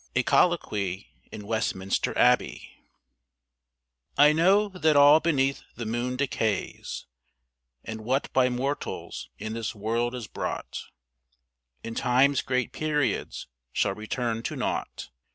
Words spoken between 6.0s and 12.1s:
decays, And what by mortals in this world is brought, In